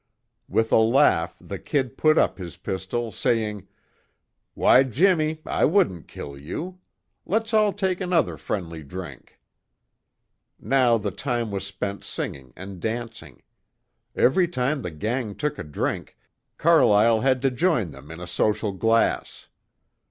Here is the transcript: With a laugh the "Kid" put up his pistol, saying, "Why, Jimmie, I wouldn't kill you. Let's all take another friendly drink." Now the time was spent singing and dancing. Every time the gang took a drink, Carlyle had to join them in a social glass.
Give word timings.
With 0.49 0.71
a 0.71 0.77
laugh 0.79 1.37
the 1.39 1.59
"Kid" 1.59 1.95
put 1.95 2.17
up 2.17 2.39
his 2.39 2.57
pistol, 2.57 3.11
saying, 3.11 3.67
"Why, 4.55 4.81
Jimmie, 4.81 5.41
I 5.45 5.65
wouldn't 5.65 6.07
kill 6.07 6.39
you. 6.39 6.79
Let's 7.23 7.53
all 7.53 7.71
take 7.71 8.01
another 8.01 8.35
friendly 8.35 8.81
drink." 8.81 9.39
Now 10.59 10.97
the 10.97 11.11
time 11.11 11.51
was 11.51 11.67
spent 11.67 12.03
singing 12.03 12.51
and 12.55 12.79
dancing. 12.79 13.43
Every 14.15 14.47
time 14.47 14.81
the 14.81 14.89
gang 14.89 15.35
took 15.35 15.59
a 15.59 15.63
drink, 15.63 16.17
Carlyle 16.57 17.19
had 17.21 17.39
to 17.43 17.51
join 17.51 17.91
them 17.91 18.09
in 18.09 18.19
a 18.19 18.25
social 18.25 18.71
glass. 18.71 19.49